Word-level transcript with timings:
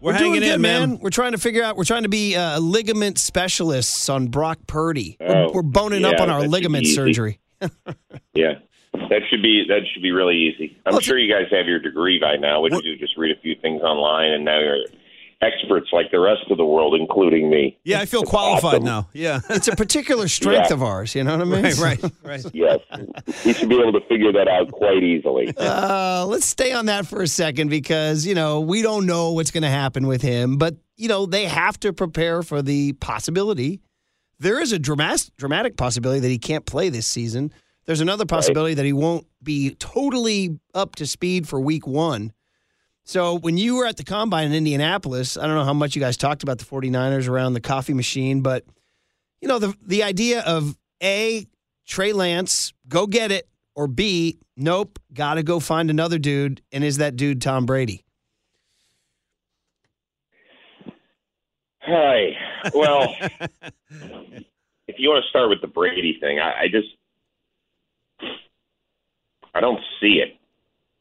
We're, 0.00 0.10
We're 0.10 0.12
hanging 0.12 0.32
doing 0.32 0.42
good, 0.42 0.54
in, 0.56 0.60
man. 0.60 0.98
We're 0.98 1.10
trying 1.10 1.32
to 1.32 1.38
figure 1.38 1.62
out. 1.62 1.76
We're 1.76 1.84
trying 1.84 2.02
to 2.04 2.08
be 2.08 2.36
uh, 2.36 2.58
ligament 2.60 3.18
specialists 3.18 4.08
on 4.08 4.28
Brock 4.28 4.58
Purdy. 4.66 5.16
We're, 5.20 5.26
Oh, 5.46 5.50
we're 5.52 5.62
boning 5.62 6.04
up 6.04 6.20
on 6.20 6.30
our 6.30 6.46
ligament 6.46 6.86
surgery. 6.86 7.40
Yeah, 8.34 8.54
that 8.92 9.22
should 9.30 9.42
be 9.42 9.64
that 9.68 9.80
should 9.92 10.02
be 10.02 10.12
really 10.12 10.36
easy. 10.36 10.76
I'm 10.84 10.92
Well, 10.92 11.00
sure 11.00 11.18
you 11.18 11.32
guys 11.32 11.46
have 11.50 11.66
your 11.66 11.78
degree 11.78 12.18
by 12.20 12.36
now. 12.36 12.60
What 12.60 12.72
you 12.72 12.82
do? 12.82 12.96
Just 12.98 13.16
read 13.16 13.34
a 13.36 13.40
few 13.40 13.54
things 13.62 13.80
online, 13.82 14.30
and 14.32 14.44
now 14.44 14.58
you're 14.60 14.76
experts 15.42 15.88
like 15.92 16.10
the 16.10 16.18
rest 16.18 16.42
of 16.50 16.56
the 16.56 16.64
world, 16.64 16.98
including 16.98 17.50
me. 17.50 17.78
Yeah, 17.84 18.00
I 18.00 18.06
feel 18.06 18.22
It's 18.22 18.30
qualified 18.30 18.74
awesome. 18.76 18.84
now. 18.84 19.08
Yeah. 19.12 19.40
It's 19.50 19.68
a 19.68 19.76
particular 19.76 20.28
strength 20.28 20.68
Yeah. 20.70 20.74
of 20.74 20.82
ours. 20.82 21.14
You 21.14 21.24
know 21.24 21.36
what 21.36 21.42
I 21.46 21.62
mean? 21.62 21.62
right, 21.62 21.78
right, 22.02 22.12
right. 22.22 22.44
Yes, 22.54 22.78
you 23.44 23.52
should 23.52 23.68
be 23.68 23.78
able 23.78 23.92
to 23.92 24.06
figure 24.08 24.32
that 24.32 24.48
out 24.48 24.70
quite 24.72 25.02
easily. 25.02 25.54
Uh, 25.56 26.24
let's 26.26 26.46
stay 26.46 26.72
on 26.72 26.86
that 26.86 27.06
for 27.06 27.22
a 27.22 27.26
second 27.28 27.68
because 27.68 28.24
you 28.26 28.34
know 28.34 28.60
we 28.60 28.82
don't 28.82 29.06
know 29.06 29.32
what's 29.32 29.50
going 29.50 29.62
to 29.62 29.68
happen 29.68 30.06
with 30.06 30.22
him, 30.22 30.56
but 30.56 30.76
you 30.96 31.08
know 31.08 31.26
they 31.26 31.44
have 31.44 31.78
to 31.80 31.92
prepare 31.92 32.42
for 32.42 32.62
the 32.62 32.92
possibility. 32.94 33.80
There 34.38 34.60
is 34.60 34.72
a 34.72 34.78
dramatic, 34.78 35.34
dramatic 35.36 35.76
possibility 35.76 36.20
that 36.20 36.28
he 36.28 36.38
can't 36.38 36.66
play 36.66 36.88
this 36.90 37.06
season. 37.06 37.52
There's 37.86 38.00
another 38.00 38.26
possibility 38.26 38.74
that 38.74 38.84
he 38.84 38.92
won't 38.92 39.26
be 39.42 39.74
totally 39.76 40.58
up 40.74 40.96
to 40.96 41.06
speed 41.06 41.46
for 41.48 41.60
Week 41.60 41.86
One. 41.86 42.32
So 43.06 43.38
when 43.38 43.56
you 43.56 43.76
were 43.76 43.86
at 43.86 43.96
the 43.96 44.02
combine 44.02 44.48
in 44.48 44.52
Indianapolis, 44.52 45.36
I 45.36 45.46
don't 45.46 45.54
know 45.54 45.64
how 45.64 45.72
much 45.72 45.94
you 45.94 46.00
guys 46.00 46.16
talked 46.16 46.42
about 46.42 46.58
the 46.58 46.64
49ers 46.64 47.28
around 47.28 47.52
the 47.52 47.60
coffee 47.60 47.94
machine, 47.94 48.40
but 48.40 48.64
you 49.40 49.46
know 49.46 49.60
the 49.60 49.74
the 49.80 50.02
idea 50.02 50.40
of 50.40 50.76
a 51.00 51.46
Trey 51.86 52.12
Lance 52.12 52.72
go 52.88 53.06
get 53.06 53.30
it 53.30 53.48
or 53.76 53.86
B 53.86 54.40
nope 54.56 54.98
got 55.12 55.34
to 55.34 55.44
go 55.44 55.60
find 55.60 55.88
another 55.88 56.18
dude 56.18 56.62
and 56.72 56.82
is 56.82 56.96
that 56.96 57.14
dude 57.14 57.40
Tom 57.40 57.64
Brady? 57.64 58.04
Hi. 61.82 62.30
Well, 62.74 63.14
if 64.88 64.96
you 64.98 65.10
want 65.10 65.22
to 65.22 65.28
start 65.30 65.48
with 65.48 65.60
the 65.60 65.68
Brady 65.68 66.18
thing, 66.20 66.40
I, 66.40 66.62
I 66.62 66.68
just 66.68 66.88
I 69.54 69.60
don't 69.60 69.80
see 70.00 70.20
it. 70.20 70.36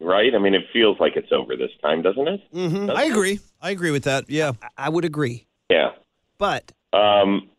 Right? 0.02 0.34
I 0.36 0.40
mean, 0.40 0.54
it 0.54 0.64
feels 0.74 1.00
like 1.00 1.14
it's 1.16 1.32
over 1.32 1.56
this 1.56 1.72
time, 1.82 2.02
doesn't 2.02 2.28
it? 2.28 2.42
Mm-hmm. 2.54 2.92
I 2.92 3.04
agree. 3.06 3.40
I 3.62 3.72
agree 3.72 3.92
with 3.92 4.04
that. 4.04 4.30
Yeah. 4.30 4.52
I 4.78 4.90
would 4.90 5.06
agree, 5.06 5.48
Yeah. 5.70 5.92
but 6.38 6.72
Um, 6.92 7.50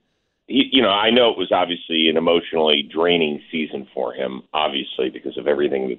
you, 0.47 0.65
you 0.71 0.83
know, 0.83 0.91
I 0.91 1.11
know 1.11 1.31
it 1.31 1.39
was 1.39 1.51
obviously 1.51 2.09
an 2.09 2.17
emotionally 2.17 2.83
draining 2.93 3.41
season 3.51 3.89
for 3.95 4.13
him, 4.13 4.43
obviously 4.53 5.09
because 5.11 5.37
of 5.39 5.47
everything 5.49 5.89
that, 5.89 5.99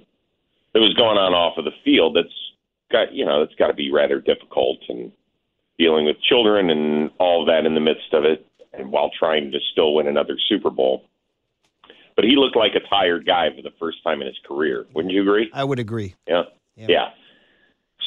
that 0.73 0.79
was 0.79 0.93
going 0.93 1.17
on 1.17 1.33
off 1.33 1.57
of 1.57 1.65
the 1.65 1.71
field. 1.83 2.15
That's 2.15 2.33
got 2.91 3.13
you 3.13 3.25
know, 3.25 3.41
it's 3.41 3.55
got 3.55 3.67
to 3.67 3.73
be 3.73 3.91
rather 3.91 4.21
difficult 4.21 4.77
and 4.89 5.11
dealing 5.79 6.05
with 6.05 6.21
children 6.21 6.69
and 6.69 7.11
all 7.19 7.41
of 7.41 7.47
that 7.47 7.65
in 7.65 7.73
the 7.73 7.81
midst 7.81 8.13
of 8.13 8.25
it, 8.25 8.45
and 8.73 8.91
while 8.91 9.09
trying 9.17 9.51
to 9.51 9.59
still 9.71 9.95
win 9.95 10.07
another 10.07 10.37
Super 10.47 10.69
Bowl. 10.69 11.03
But 12.17 12.25
he 12.25 12.35
looked 12.35 12.57
like 12.57 12.71
a 12.75 12.85
tired 12.89 13.25
guy 13.25 13.47
for 13.55 13.61
the 13.61 13.73
first 13.79 14.03
time 14.03 14.21
in 14.21 14.27
his 14.27 14.35
career. 14.45 14.87
Wouldn't 14.93 15.13
you 15.13 15.21
agree? 15.21 15.49
I 15.53 15.63
would 15.63 15.79
agree. 15.79 16.15
Yeah. 16.27 16.43
Yeah. 16.75 16.87
Yeah. 16.89 17.05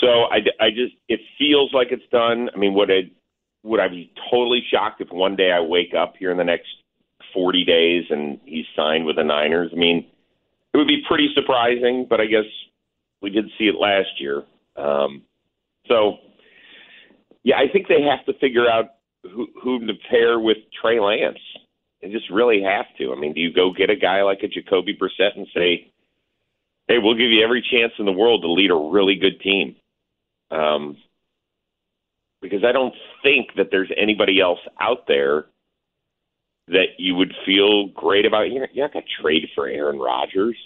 So 0.00 0.24
I, 0.24 0.38
I 0.60 0.70
just 0.70 0.94
it 1.08 1.20
feels 1.38 1.72
like 1.72 1.88
it's 1.92 2.02
done. 2.10 2.50
I 2.54 2.58
mean, 2.58 2.74
would 2.74 2.90
I 2.90 3.10
would 3.62 3.80
I 3.80 3.88
be 3.88 4.12
totally 4.30 4.62
shocked 4.70 5.00
if 5.00 5.10
one 5.10 5.36
day 5.36 5.52
I 5.52 5.60
wake 5.60 5.94
up 5.94 6.14
here 6.18 6.30
in 6.32 6.38
the 6.38 6.44
next 6.44 6.68
forty 7.32 7.64
days 7.64 8.04
and 8.10 8.40
he's 8.44 8.66
signed 8.74 9.06
with 9.06 9.16
the 9.16 9.24
Niners? 9.24 9.70
I 9.72 9.76
mean, 9.76 10.06
it 10.74 10.76
would 10.76 10.88
be 10.88 11.02
pretty 11.06 11.28
surprising, 11.34 12.06
but 12.10 12.20
I 12.20 12.26
guess 12.26 12.44
we 13.22 13.30
did 13.30 13.46
see 13.58 13.68
it 13.68 13.76
last 13.78 14.18
year. 14.20 14.42
Um, 14.76 15.22
so 15.86 16.16
yeah, 17.44 17.56
I 17.58 17.70
think 17.72 17.86
they 17.88 18.02
have 18.02 18.24
to 18.26 18.38
figure 18.40 18.68
out 18.68 18.86
who 19.22 19.48
who 19.62 19.86
to 19.86 19.94
pair 20.10 20.40
with 20.40 20.58
Trey 20.80 20.98
Lance. 20.98 21.38
They 22.02 22.08
just 22.10 22.30
really 22.30 22.62
have 22.62 22.86
to. 22.98 23.12
I 23.12 23.18
mean, 23.18 23.34
do 23.34 23.40
you 23.40 23.52
go 23.52 23.72
get 23.72 23.90
a 23.90 23.96
guy 23.96 24.22
like 24.22 24.40
a 24.42 24.48
Jacoby 24.48 24.96
Brissett 24.96 25.36
and 25.36 25.46
say, 25.54 25.92
hey, 26.90 26.98
we'll 26.98 27.14
give 27.14 27.30
you 27.30 27.44
every 27.44 27.62
chance 27.62 27.92
in 27.98 28.04
the 28.04 28.12
world 28.12 28.42
to 28.42 28.50
lead 28.50 28.70
a 28.70 28.74
really 28.74 29.14
good 29.14 29.40
team. 29.40 29.76
Um, 30.50 30.96
because 32.42 32.64
I 32.64 32.72
don't 32.72 32.94
think 33.22 33.50
that 33.56 33.68
there's 33.70 33.90
anybody 33.96 34.40
else 34.40 34.58
out 34.80 35.06
there 35.06 35.46
that 36.66 36.98
you 36.98 37.14
would 37.14 37.32
feel 37.46 37.88
great 37.88 38.26
about. 38.26 38.50
You're, 38.50 38.66
not 38.74 38.92
going 38.92 39.04
to 39.04 39.22
trade 39.22 39.46
for 39.54 39.68
Aaron 39.68 39.98
Rodgers, 39.98 40.56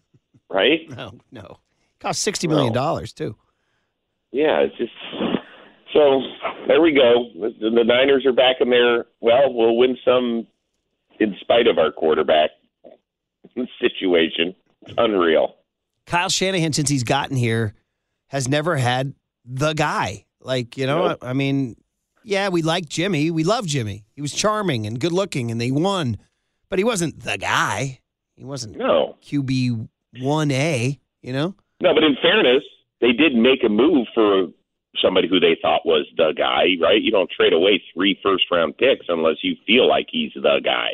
right? 0.50 0.88
No, 0.88 1.18
no, 1.32 1.58
cost 1.98 2.22
sixty 2.22 2.46
million 2.46 2.72
dollars 2.72 3.12
too. 3.12 3.36
Yeah, 4.30 4.60
it's 4.60 4.76
just 4.76 4.92
so. 5.92 6.20
There 6.68 6.80
we 6.80 6.92
go. 6.92 7.30
The, 7.34 7.70
the 7.70 7.84
Niners 7.84 8.24
are 8.24 8.32
back 8.32 8.56
in 8.60 8.70
there. 8.70 9.06
Well, 9.20 9.52
we'll 9.52 9.76
win 9.76 9.96
some 10.04 10.46
in 11.20 11.36
spite 11.40 11.66
of 11.66 11.78
our 11.78 11.92
quarterback 11.92 12.50
situation. 13.80 14.54
It's 14.82 14.94
unreal. 14.98 15.56
Kyle 16.06 16.28
Shanahan, 16.28 16.72
since 16.72 16.88
he's 16.90 17.04
gotten 17.04 17.36
here, 17.36 17.74
has 18.28 18.48
never 18.48 18.76
had 18.76 19.14
the 19.44 19.72
guy. 19.74 20.24
Like 20.40 20.76
you 20.76 20.86
know, 20.86 21.08
Nope. 21.08 21.18
I 21.22 21.32
mean, 21.34 21.76
yeah, 22.24 22.48
we 22.48 22.62
like 22.62 22.88
Jimmy. 22.88 23.30
We 23.30 23.44
love 23.44 23.66
Jimmy. 23.66 24.04
He 24.14 24.20
was 24.22 24.32
charming 24.32 24.86
and 24.86 24.98
good 24.98 25.12
looking, 25.12 25.50
and 25.50 25.60
they 25.60 25.70
won, 25.70 26.18
but 26.68 26.78
he 26.78 26.84
wasn't 26.84 27.20
the 27.20 27.38
guy. 27.38 28.00
He 28.34 28.44
wasn't 28.44 28.76
No, 28.76 29.16
QB 29.22 29.88
one 30.20 30.50
A. 30.50 30.98
You 31.22 31.32
know. 31.32 31.54
No, 31.80 31.94
but 31.94 32.02
in 32.02 32.16
fairness, 32.20 32.64
they 33.00 33.12
did 33.12 33.34
make 33.34 33.62
a 33.64 33.68
move 33.68 34.06
for 34.14 34.46
somebody 35.00 35.28
who 35.28 35.40
they 35.40 35.56
thought 35.62 35.86
was 35.86 36.06
the 36.16 36.32
guy, 36.36 36.76
right? 36.80 37.00
You 37.00 37.10
don't 37.10 37.30
trade 37.30 37.52
away 37.52 37.82
three 37.94 38.18
first 38.22 38.44
round 38.50 38.76
picks 38.76 39.06
unless 39.08 39.36
you 39.42 39.56
feel 39.66 39.88
like 39.88 40.06
he's 40.10 40.32
the 40.34 40.60
guy. 40.64 40.90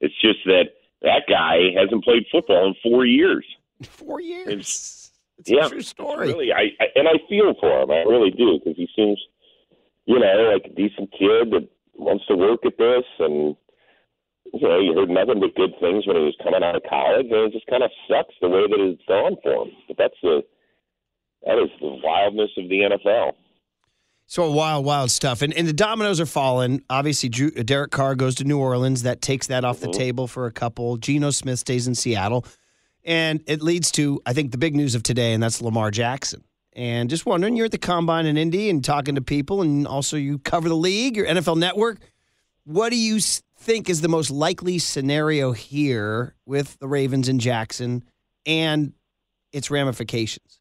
It's 0.00 0.14
just 0.20 0.40
that 0.46 0.74
that 1.02 1.22
guy 1.28 1.70
hasn't 1.80 2.04
played 2.04 2.24
football 2.30 2.66
in 2.68 2.74
four 2.82 3.04
years. 3.06 3.44
Four 3.82 4.20
years. 4.20 4.48
It's- 4.48 5.10
It's 5.38 5.50
yeah, 5.50 5.66
a 5.66 5.68
true 5.68 5.82
story. 5.82 6.26
Really, 6.28 6.52
I, 6.52 6.74
I 6.80 6.86
and 6.96 7.06
I 7.06 7.12
feel 7.28 7.54
for 7.60 7.82
him. 7.82 7.90
I 7.92 8.02
really 8.02 8.32
do 8.32 8.58
because 8.58 8.76
he 8.76 8.88
seems, 8.96 9.18
you 10.06 10.18
know, 10.18 10.50
like 10.52 10.64
a 10.66 10.74
decent 10.74 11.12
kid 11.12 11.50
that 11.54 11.68
wants 11.94 12.26
to 12.26 12.34
work 12.34 12.66
at 12.66 12.76
this, 12.76 13.04
and 13.20 13.54
you 14.52 14.66
know, 14.68 14.80
you 14.80 14.94
heard 14.98 15.10
nothing 15.10 15.38
but 15.38 15.54
good 15.54 15.74
things 15.78 16.06
when 16.08 16.16
he 16.16 16.22
was 16.24 16.34
coming 16.42 16.64
out 16.64 16.74
of 16.74 16.82
college, 16.90 17.26
and 17.30 17.46
it 17.46 17.52
just 17.52 17.66
kind 17.68 17.84
of 17.84 17.90
sucks 18.10 18.34
the 18.40 18.48
way 18.48 18.66
that 18.66 18.80
it's 18.80 19.02
gone 19.06 19.36
for 19.44 19.62
him. 19.62 19.70
But 19.86 19.96
that's 19.98 20.18
the 20.22 20.42
that 21.44 21.58
is 21.58 21.70
the 21.80 21.98
wildness 22.02 22.50
of 22.56 22.68
the 22.68 22.80
NFL. 22.80 23.32
So 24.26 24.50
wild, 24.50 24.84
wild 24.84 25.10
stuff. 25.10 25.40
And, 25.40 25.54
and 25.54 25.66
the 25.66 25.72
dominoes 25.72 26.20
are 26.20 26.26
falling. 26.26 26.82
Obviously, 26.90 27.30
Drew, 27.30 27.50
uh, 27.58 27.62
Derek 27.62 27.90
Carr 27.90 28.14
goes 28.14 28.34
to 28.36 28.44
New 28.44 28.58
Orleans. 28.58 29.02
That 29.02 29.22
takes 29.22 29.46
that 29.46 29.64
off 29.64 29.80
the 29.80 29.86
mm-hmm. 29.86 29.98
table 29.98 30.26
for 30.26 30.44
a 30.44 30.52
couple. 30.52 30.98
Geno 30.98 31.30
Smith 31.30 31.58
stays 31.58 31.88
in 31.88 31.94
Seattle. 31.94 32.44
And 33.04 33.42
it 33.46 33.62
leads 33.62 33.90
to, 33.92 34.20
I 34.26 34.34
think, 34.34 34.52
the 34.52 34.58
big 34.58 34.76
news 34.76 34.94
of 34.94 35.02
today, 35.02 35.32
and 35.32 35.42
that's 35.42 35.62
Lamar 35.62 35.90
Jackson. 35.90 36.44
And 36.74 37.08
just 37.08 37.24
wondering, 37.24 37.56
you're 37.56 37.64
at 37.66 37.72
the 37.72 37.78
combine 37.78 38.26
in 38.26 38.36
Indy 38.36 38.68
and 38.68 38.84
talking 38.84 39.14
to 39.14 39.22
people, 39.22 39.62
and 39.62 39.86
also 39.86 40.18
you 40.18 40.38
cover 40.38 40.68
the 40.68 40.76
league, 40.76 41.16
your 41.16 41.26
NFL 41.26 41.56
network. 41.56 41.98
What 42.64 42.90
do 42.90 42.96
you 42.96 43.18
think 43.58 43.88
is 43.88 44.02
the 44.02 44.08
most 44.08 44.30
likely 44.30 44.78
scenario 44.78 45.52
here 45.52 46.36
with 46.44 46.78
the 46.80 46.86
Ravens 46.86 47.28
and 47.28 47.40
Jackson 47.40 48.04
and 48.44 48.92
its 49.52 49.70
ramifications? 49.70 50.57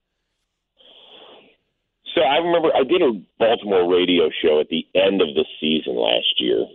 So 2.18 2.24
I 2.24 2.38
remember 2.42 2.74
I 2.74 2.82
did 2.82 3.04
a 3.06 3.14
Baltimore 3.38 3.86
radio 3.86 4.34
show 4.42 4.60
at 4.60 4.70
the 4.70 4.82
end 4.98 5.22
of 5.22 5.38
the 5.38 5.46
season 5.62 5.94
last 5.94 6.34
year, 6.42 6.66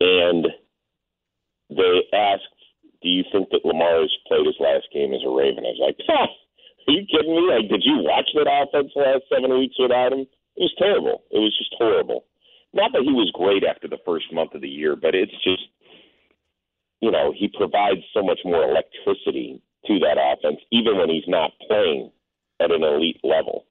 and 0.00 0.48
they 1.70 2.02
asked, 2.12 2.58
"Do 3.02 3.08
you 3.08 3.22
think 3.30 3.50
that 3.50 3.64
Lamar 3.64 4.00
has 4.00 4.10
played 4.26 4.46
his 4.46 4.58
last 4.58 4.90
game 4.90 5.14
as 5.14 5.22
a 5.22 5.30
Raven?" 5.30 5.64
I 5.64 5.68
was 5.68 5.78
like, 5.78 6.00
"Ha, 6.08 6.26
"Are 6.88 6.92
you 6.92 7.06
kidding 7.06 7.36
me? 7.36 7.42
Like, 7.42 7.68
did 7.68 7.84
you 7.84 8.02
watch 8.02 8.28
that 8.34 8.50
offense 8.50 8.90
the 8.94 9.00
last 9.00 9.28
seven 9.28 9.56
weeks 9.56 9.78
without 9.78 10.12
him? 10.12 10.26
It 10.56 10.62
was 10.62 10.74
terrible. 10.74 11.22
It 11.30 11.38
was 11.38 11.56
just 11.56 11.74
horrible. 11.74 12.24
Not 12.72 12.90
that 12.94 13.04
he 13.04 13.12
was 13.12 13.30
great 13.30 13.62
after 13.62 13.86
the 13.86 13.98
first 13.98 14.32
month 14.32 14.56
of 14.56 14.60
the 14.60 14.68
year, 14.68 14.96
but 14.96 15.14
it's 15.14 15.38
just, 15.44 15.68
you 17.00 17.12
know, 17.12 17.30
he 17.30 17.46
provides 17.46 18.02
so 18.12 18.24
much 18.24 18.40
more 18.44 18.64
electricity 18.64 19.62
to 19.86 20.00
that 20.00 20.18
offense, 20.18 20.60
even 20.72 20.96
when 20.96 21.10
he's 21.10 21.28
not 21.28 21.56
playing 21.60 22.10
at 22.58 22.72
an 22.72 22.82
elite 22.82 23.20
level." 23.22 23.66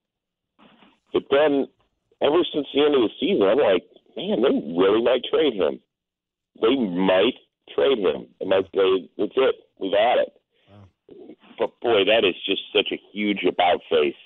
But 1.13 1.23
then 1.29 1.67
ever 2.21 2.41
since 2.51 2.67
the 2.73 2.81
end 2.81 2.95
of 2.95 3.01
the 3.01 3.15
season, 3.19 3.47
I'm 3.47 3.59
like, 3.59 3.85
man, 4.17 4.41
they 4.41 4.73
really 4.73 5.01
might 5.01 5.23
trade 5.29 5.53
him. 5.53 5.79
They 6.61 6.75
might 6.75 7.37
trade 7.73 7.99
him. 7.99 8.27
They 8.39 8.45
might 8.45 8.65
say, 8.75 9.09
that's 9.17 9.37
it. 9.37 9.55
We've 9.79 9.93
had 9.93 10.25
it. 10.25 10.33
But 11.59 11.79
boy, 11.81 12.03
that 12.05 12.25
is 12.25 12.35
just 12.45 12.61
such 12.75 12.89
a 12.91 13.01
huge 13.11 13.43
about 13.47 13.81
face. 13.89 14.17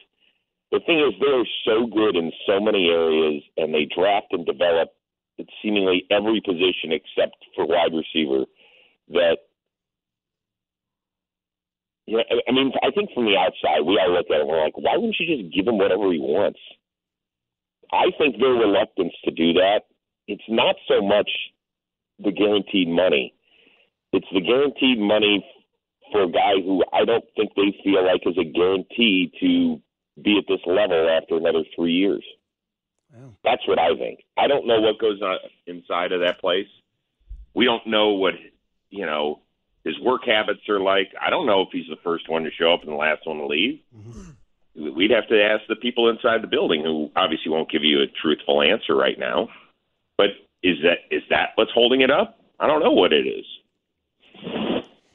The 0.72 0.80
thing 0.86 1.00
is, 1.00 1.14
they're 1.20 1.48
so 1.66 1.88
good 1.88 2.16
in 2.16 2.32
so 2.46 2.60
many 2.60 2.90
areas, 2.90 3.44
and 3.58 3.74
they 3.74 3.86
draft 3.86 4.28
and 4.32 4.46
develop 4.46 4.90
at 5.40 5.46
seemingly 5.62 6.06
every 6.12 6.42
position 6.42 6.92
except 6.92 7.36
for 7.56 7.66
wide 7.66 7.94
receiver. 7.94 8.46
That 9.10 9.38
yeah, 12.08 12.24
I 12.48 12.52
mean, 12.52 12.72
I 12.84 12.92
think 12.92 13.12
from 13.14 13.26
the 13.26 13.36
outside, 13.36 13.84
we 13.86 14.00
all 14.00 14.14
look 14.14 14.28
at 14.32 14.38
it 14.38 14.42
and 14.42 14.50
we're 14.50 14.64
like, 14.64 14.78
why 14.78 14.96
wouldn't 14.96 15.16
you 15.20 15.28
just 15.28 15.54
give 15.54 15.68
him 15.68 15.78
whatever 15.78 16.12
he 16.12 16.20
wants? 16.20 16.60
I 17.92 18.12
think 18.18 18.40
their 18.40 18.50
reluctance 18.50 19.14
to 19.26 19.32
do 19.32 19.54
that, 19.54 19.82
it's 20.28 20.44
not 20.50 20.76
so 20.88 21.02
much 21.02 21.30
the 22.20 22.32
guaranteed 22.32 22.90
money. 22.90 23.34
It's 24.14 24.28
the 24.34 24.42
guaranteed 24.42 25.00
money 25.00 25.46
for 26.12 26.24
a 26.24 26.32
guy 26.32 26.54
who 26.64 26.84
I 26.94 27.06
don't 27.06 27.26
think 27.36 27.52
they 27.56 27.78
feel 27.84 28.06
like 28.06 28.22
is 28.26 28.38
a 28.38 28.44
guarantee 28.44 29.32
to 29.40 29.82
be 30.22 30.38
at 30.38 30.46
this 30.48 30.62
level 30.66 31.10
after 31.10 31.38
another 31.38 31.64
three 31.76 31.94
years. 31.94 32.24
Wow. 33.14 33.34
That's 33.44 33.68
what 33.68 33.80
I 33.80 33.96
think. 33.98 34.20
I 34.38 34.48
don't 34.48 34.68
know 34.68 34.82
what 34.82 35.00
goes 35.00 35.22
on 35.22 35.38
inside 35.66 36.12
of 36.12 36.22
that 36.22 36.40
place. 36.40 36.68
We 37.54 37.66
don't 37.66 37.88
know 37.88 38.10
what 38.10 38.34
you 38.90 39.06
know 39.06 39.42
his 39.84 40.00
work 40.00 40.22
habits 40.26 40.68
are 40.70 40.80
like. 40.80 41.10
I 41.22 41.30
don't 41.30 41.46
know 41.46 41.62
if 41.62 41.70
he's 41.72 41.88
the 41.90 42.02
first 42.04 42.30
one 42.30 42.44
to 42.44 42.52
show 42.52 42.74
up 42.74 42.82
and 42.82 42.92
the 42.92 42.96
last 42.96 43.26
one 43.26 43.38
to 43.38 43.48
leave. 43.48 43.80
Mm-hmm. 43.96 44.32
We'd 44.78 45.12
have 45.12 45.28
to 45.30 45.44
ask 45.44 45.64
the 45.68 45.76
people 45.76 46.10
inside 46.10 46.44
the 46.44 46.48
building, 46.48 46.84
who 46.84 47.12
obviously 47.16 47.52
won't 47.52 47.70
give 47.70 47.84
you 47.84 48.02
a 48.02 48.08
truthful 48.22 48.62
answer 48.62 48.96
right 48.96 49.18
now. 49.18 49.50
But 50.18 50.30
is 50.62 50.78
that 50.84 51.00
is 51.10 51.24
that 51.30 51.50
what's 51.56 51.72
holding 51.72 52.02
it 52.02 52.12
up? 52.12 52.40
I 52.60 52.68
don't 52.68 52.84
know 52.84 52.92
what 52.92 53.12
it 53.12 53.26
is. 53.28 53.46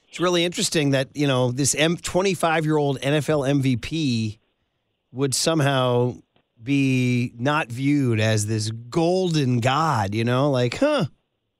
It's 0.08 0.20
really 0.20 0.44
interesting 0.44 0.90
that 0.90 1.08
you 1.14 1.26
know 1.26 1.52
this 1.52 1.74
25 1.74 2.64
year 2.64 2.76
old 2.76 3.00
NFL 3.00 3.62
MVP 3.62 4.38
would 5.12 5.34
somehow 5.34 6.16
be 6.62 7.32
not 7.38 7.68
viewed 7.68 8.20
as 8.20 8.46
this 8.46 8.70
golden 8.70 9.60
god. 9.60 10.14
You 10.14 10.24
know, 10.24 10.50
like 10.50 10.78
huh. 10.78 11.06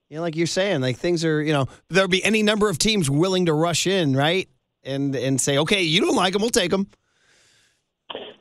You 0.08 0.16
know, 0.16 0.22
like 0.22 0.36
you're 0.36 0.46
saying, 0.46 0.82
like 0.82 0.98
things 0.98 1.24
are, 1.24 1.40
you 1.40 1.54
know, 1.54 1.68
there'll 1.88 2.06
be 2.06 2.22
any 2.22 2.42
number 2.42 2.68
of 2.68 2.76
teams 2.76 3.08
willing 3.08 3.46
to 3.46 3.54
rush 3.54 3.86
in, 3.86 4.14
right? 4.14 4.46
And 4.84 5.16
and 5.16 5.40
say, 5.40 5.56
okay, 5.56 5.82
you 5.82 6.02
don't 6.02 6.14
like 6.14 6.34
him, 6.34 6.42
we'll 6.42 6.50
take 6.50 6.70
him. 6.70 6.86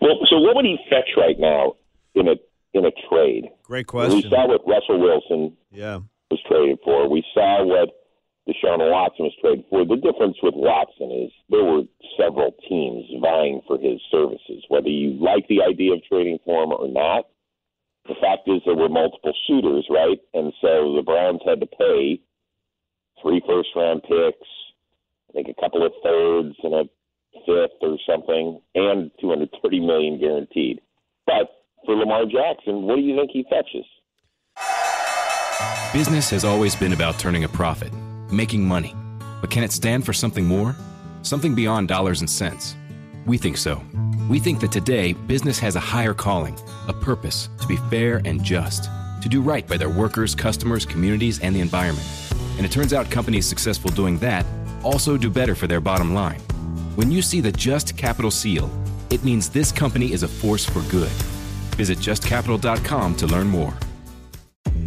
Well, 0.01 0.17
so 0.29 0.39
what 0.39 0.55
would 0.55 0.65
he 0.65 0.77
fetch 0.89 1.09
right 1.17 1.39
now 1.39 1.73
in 2.15 2.27
a 2.27 2.35
in 2.73 2.85
a 2.85 2.91
trade? 3.09 3.49
Great 3.63 3.87
question. 3.87 4.15
We 4.17 4.29
saw 4.29 4.47
what 4.47 4.61
Russell 4.67 4.99
Wilson 4.99 5.57
Yeah. 5.71 5.99
was 6.29 6.39
traded 6.47 6.79
for. 6.83 7.07
We 7.09 7.23
saw 7.33 7.63
what 7.63 7.89
Deshaun 8.47 8.79
Watson 8.79 9.25
was 9.25 9.35
traded 9.41 9.65
for. 9.69 9.85
The 9.85 9.97
difference 9.97 10.37
with 10.41 10.55
Watson 10.55 11.11
is 11.11 11.31
there 11.49 11.63
were 11.63 11.83
several 12.17 12.51
teams 12.67 13.05
vying 13.21 13.61
for 13.67 13.77
his 13.77 14.01
services. 14.09 14.63
Whether 14.69 14.89
you 14.89 15.11
like 15.19 15.47
the 15.47 15.61
idea 15.61 15.93
of 15.93 16.03
trading 16.05 16.39
for 16.45 16.63
him 16.63 16.71
or 16.71 16.87
not, 16.87 17.27
the 18.07 18.15
fact 18.15 18.47
is 18.47 18.61
there 18.65 18.75
were 18.75 18.89
multiple 18.89 19.33
suitors, 19.45 19.85
right? 19.89 20.19
And 20.33 20.53
so 20.61 20.95
the 20.95 21.03
Browns 21.03 21.41
had 21.45 21.59
to 21.59 21.67
pay 21.67 22.19
three 23.21 23.41
first 23.45 23.69
round 23.75 24.01
picks, 24.03 24.47
I 25.29 25.33
think 25.33 25.47
a 25.49 25.61
couple 25.61 25.85
of 25.85 25.93
thirds 26.03 26.55
and 26.63 26.73
a 26.73 26.83
fifth 27.45 27.79
or 27.81 27.97
something, 28.07 28.59
and 28.75 29.11
two 29.19 29.29
hundred 29.29 29.49
thirty 29.61 29.79
million 29.79 30.19
guaranteed. 30.19 30.81
But 31.25 31.49
for 31.85 31.95
Lamar 31.95 32.25
Jackson, 32.25 32.83
what 32.83 32.95
do 32.95 33.01
you 33.01 33.15
think 33.15 33.31
he 33.31 33.45
fetches? 33.49 33.85
Business 35.93 36.29
has 36.29 36.45
always 36.45 36.75
been 36.75 36.93
about 36.93 37.19
turning 37.19 37.43
a 37.43 37.49
profit, 37.49 37.91
making 38.31 38.65
money. 38.65 38.95
But 39.41 39.49
can 39.49 39.63
it 39.63 39.71
stand 39.71 40.05
for 40.05 40.13
something 40.13 40.45
more? 40.45 40.75
Something 41.21 41.55
beyond 41.55 41.87
dollars 41.87 42.21
and 42.21 42.29
cents? 42.29 42.75
We 43.25 43.37
think 43.37 43.57
so. 43.57 43.81
We 44.29 44.39
think 44.39 44.59
that 44.61 44.71
today, 44.71 45.13
business 45.13 45.59
has 45.59 45.75
a 45.75 45.79
higher 45.79 46.13
calling, 46.13 46.57
a 46.87 46.93
purpose 46.93 47.49
to 47.59 47.67
be 47.67 47.77
fair 47.89 48.21
and 48.25 48.43
just, 48.43 48.89
to 49.21 49.29
do 49.29 49.41
right 49.41 49.67
by 49.67 49.77
their 49.77 49.89
workers, 49.89 50.33
customers, 50.33 50.85
communities, 50.85 51.39
and 51.39 51.55
the 51.55 51.59
environment. 51.59 52.07
And 52.57 52.65
it 52.65 52.71
turns 52.71 52.93
out 52.93 53.09
companies 53.09 53.45
successful 53.47 53.91
doing 53.91 54.17
that 54.19 54.45
also 54.83 55.17
do 55.17 55.29
better 55.29 55.55
for 55.55 55.67
their 55.67 55.81
bottom 55.81 56.13
line. 56.13 56.41
When 56.95 57.09
you 57.09 57.21
see 57.21 57.39
the 57.39 57.53
Just 57.53 57.95
Capital 57.95 58.29
seal, 58.29 58.69
it 59.09 59.23
means 59.23 59.47
this 59.47 59.71
company 59.71 60.11
is 60.11 60.23
a 60.23 60.27
force 60.27 60.65
for 60.65 60.81
good. 60.91 61.09
Visit 61.77 61.99
justcapital.com 61.99 63.15
to 63.15 63.27
learn 63.27 63.47
more. 63.47 63.73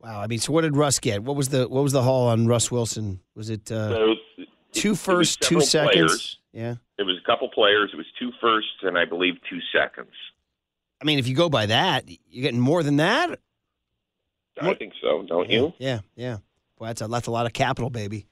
Wow. 0.00 0.20
I 0.20 0.26
mean, 0.26 0.38
so 0.38 0.52
what 0.52 0.62
did 0.62 0.76
Russ 0.76 0.98
get? 0.98 1.22
What 1.22 1.36
was 1.36 1.48
the 1.50 1.68
what 1.68 1.82
was 1.82 1.92
the 1.92 2.02
haul 2.02 2.28
on 2.28 2.46
Russ 2.46 2.70
Wilson? 2.70 3.20
Was 3.34 3.50
it 3.50 3.70
uh, 3.70 3.90
So 3.90 4.14
two 4.72 4.90
was 4.90 5.00
first, 5.00 5.40
two 5.40 5.60
seconds? 5.60 5.92
players. 5.94 6.38
Yeah. 6.52 6.74
It 6.98 7.04
was 7.04 7.18
a 7.22 7.26
couple 7.26 7.48
players. 7.50 7.90
It 7.92 7.96
was 7.96 8.06
two 8.18 8.30
firsts 8.40 8.70
and 8.82 8.98
I 8.98 9.04
believe 9.04 9.34
two 9.48 9.58
seconds. 9.72 10.12
I 11.00 11.04
mean, 11.04 11.18
if 11.18 11.26
you 11.28 11.34
go 11.34 11.48
by 11.48 11.66
that, 11.66 12.04
you're 12.28 12.42
getting 12.42 12.60
more 12.60 12.82
than 12.82 12.96
that. 12.96 13.38
I 14.60 14.74
think 14.74 14.92
so, 15.00 15.24
don't 15.26 15.48
you? 15.48 15.72
Yeah, 15.78 16.00
yeah. 16.16 16.38
Well, 16.78 16.88
that's 16.88 17.00
a 17.00 17.08
that's 17.08 17.26
a 17.26 17.30
lot 17.30 17.46
of 17.46 17.52
capital, 17.54 17.88
baby. 17.88 18.26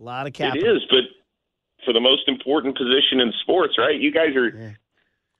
A 0.00 0.02
lot 0.02 0.26
of 0.26 0.32
capital. 0.32 0.76
is, 0.76 0.82
but 0.88 1.04
for 1.84 1.92
the 1.92 2.00
most 2.00 2.28
important 2.28 2.76
position 2.76 3.20
in 3.20 3.32
sports, 3.42 3.74
right? 3.78 4.00
You 4.00 4.10
guys 4.10 4.34
are. 4.36 4.48
Yeah. 4.48 4.70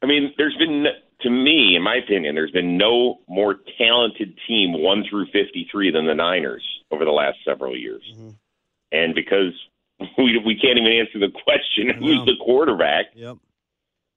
I 0.02 0.06
mean, 0.06 0.34
there's 0.36 0.54
been, 0.56 0.86
to 1.26 1.30
me, 1.30 1.74
in 1.76 1.82
my 1.82 1.96
opinion, 1.96 2.36
there's 2.36 2.52
been 2.52 2.78
no 2.78 3.18
more 3.28 3.56
talented 3.76 4.38
team 4.46 4.72
one 4.80 5.04
through 5.10 5.26
53 5.32 5.90
than 5.90 6.06
the 6.06 6.14
Niners 6.14 6.62
over 6.92 7.04
the 7.04 7.10
last 7.10 7.38
several 7.44 7.76
years. 7.76 8.02
Mhm. 8.16 8.34
And 8.92 9.14
because 9.14 9.52
we 10.18 10.38
we 10.44 10.54
can't 10.58 10.78
even 10.78 10.92
answer 10.92 11.18
the 11.18 11.32
question 11.44 11.90
who's 11.98 12.24
the 12.26 12.36
quarterback, 12.44 13.06
Yep. 13.14 13.36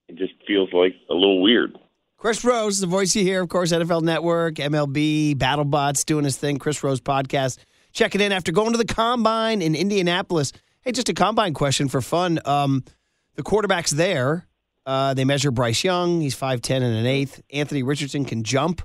it 0.09 0.15
just 0.17 0.33
feels 0.45 0.69
like 0.73 0.93
a 1.09 1.13
little 1.13 1.41
weird. 1.41 1.75
Chris 2.17 2.43
Rose, 2.43 2.79
the 2.79 2.87
voice 2.87 3.15
you 3.15 3.23
hear, 3.23 3.41
of 3.41 3.47
course, 3.49 3.71
NFL 3.71 4.01
Network, 4.03 4.55
MLB, 4.55 5.35
BattleBots 5.35 6.05
doing 6.05 6.25
his 6.25 6.35
thing. 6.37 6.57
Chris 6.59 6.83
Rose 6.83 6.99
podcast. 7.01 7.57
Check 7.93 8.13
it 8.13 8.19
in 8.21 8.31
after 8.33 8.51
going 8.51 8.73
to 8.73 8.77
the 8.77 8.85
combine 8.85 9.61
in 9.61 9.73
Indianapolis. 9.73 10.51
Hey, 10.81 10.91
just 10.91 11.07
a 11.09 11.13
combine 11.13 11.53
question 11.53 11.87
for 11.87 12.01
fun. 12.01 12.39
Um, 12.45 12.83
the 13.35 13.41
quarterback's 13.43 13.91
there. 13.91 14.45
Uh, 14.89 15.13
they 15.13 15.23
measure 15.23 15.51
Bryce 15.51 15.83
Young. 15.83 16.19
He's 16.19 16.35
5'10 16.35 16.77
and 16.77 16.95
an 16.95 17.05
eighth. 17.05 17.43
Anthony 17.53 17.83
Richardson 17.83 18.25
can 18.25 18.43
jump. 18.43 18.81